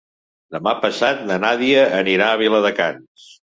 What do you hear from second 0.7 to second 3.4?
passat na Nàdia anirà a Viladecans.